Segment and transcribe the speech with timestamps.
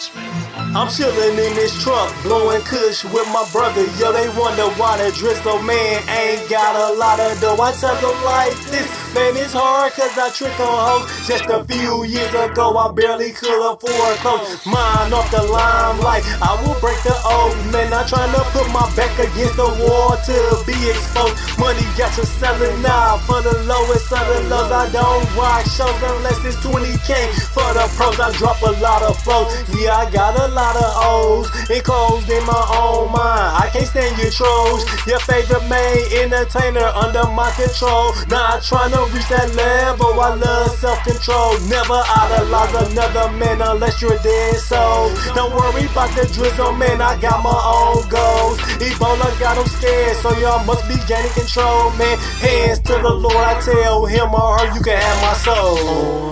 [0.00, 3.84] I'm chillin' in this truck, blowing kush with my brother.
[4.00, 7.60] Yo, they wonder why the Drizzo Man ain't got a lot of dough.
[7.60, 11.06] I tell them like this, man, it's hard cause I trick on hoes.
[11.26, 14.64] Just a few years ago, I barely could afford clothes.
[14.66, 17.92] Mine off the limelight, I will break the old man.
[17.92, 21.34] I'm trying to put my back against the wall to be exposed.
[21.58, 24.70] Money got you selling now for the lowest of the lows.
[24.70, 27.34] I don't rock shows unless it's 20k.
[27.50, 29.50] For the pros, I drop a lot of flows.
[29.74, 33.58] Yeah, I got a lot of O's enclosed in my own mind.
[33.58, 34.86] I can't stand your trolls.
[35.06, 38.12] Your favorite main entertainer under my control.
[38.28, 40.20] Not trying to reach that level.
[40.20, 41.58] I love self control.
[41.68, 45.08] Never idolize another man unless you're dead soul.
[45.34, 47.00] Don't worry about the Drizzo, man.
[47.00, 48.58] I got my own goals.
[48.82, 52.18] Ebola got them scared, so y'all must be gaining control, man.
[52.44, 55.78] Hands to the Lord, I tell him or her, you can have my soul.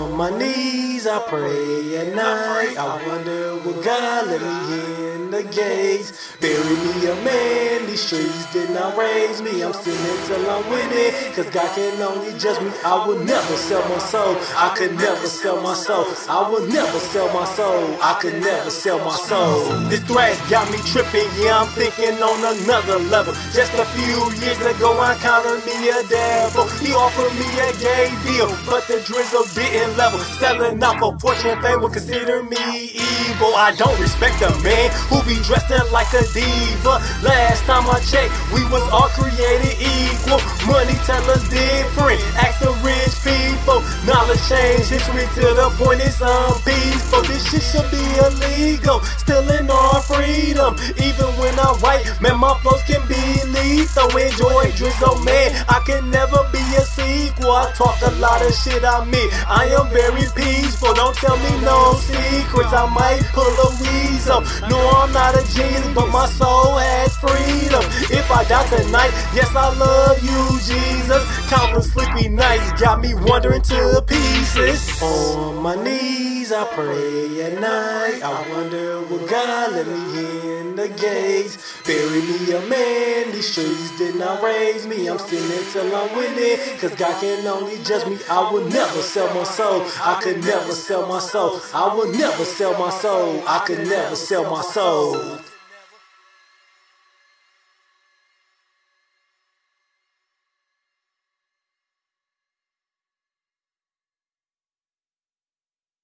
[0.05, 2.75] On my knees, I pray at night.
[2.77, 6.35] I wonder what God let me in the gates.
[6.39, 9.61] Bury me a man, these streets did not raise me.
[9.61, 12.71] I'm sinning till I'm it, cause God can only me.
[12.83, 14.35] I will never sell my soul.
[14.55, 16.05] I could never sell my soul.
[16.27, 17.97] I will never sell my soul.
[18.01, 19.89] I could never sell my soul.
[19.89, 23.33] This thrash got me tripping, yeah, I'm thinking on another level.
[23.53, 26.67] Just a few years ago, I counted me a devil.
[26.79, 30.19] He offered me a gay deal, but the Drizzo didn't level.
[30.39, 32.57] Selling off a fortune, fame would consider me
[32.95, 33.53] evil.
[33.55, 36.99] I don't respect a man who be dressed up like a diva.
[37.23, 40.41] Last time I checked, we was all created equal.
[40.67, 42.19] Money tell us different.
[42.49, 43.85] Ask the rich people.
[44.09, 47.21] Knowledge change history to the point it's unpeaceful.
[47.29, 49.05] This shit should be illegal.
[49.21, 50.73] Stealing our freedom.
[50.97, 53.21] Even when I write, man, my flows can be
[53.53, 54.09] lethal.
[54.17, 55.53] Enjoy Drizzo, man.
[55.69, 57.53] I can never be a sequel.
[57.53, 59.29] I talk a lot of shit I mean.
[59.45, 60.97] I am very peaceful.
[60.97, 62.73] Don't tell me no secrets.
[62.73, 64.41] I might pull a weasel.
[64.73, 67.68] No, I'm not a genius, but my soul has freedom.
[68.11, 71.23] If I die tonight, yes, I love you, Jesus.
[71.47, 75.01] Countless sleepy nights got me wandering to pieces.
[75.01, 78.21] On my knees, I pray at night.
[78.23, 81.81] I wonder will God let me in the gates.
[81.85, 85.07] Bury me a man, these streets did not raise me.
[85.07, 88.17] I'm sinning till I'm it, cause God can only judge me.
[88.27, 89.85] I will never sell my soul.
[90.01, 91.61] I could never sell my soul.
[91.75, 93.43] I will never sell my soul.
[93.47, 95.39] I could never sell my soul.